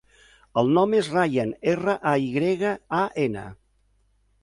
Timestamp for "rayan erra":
1.17-1.97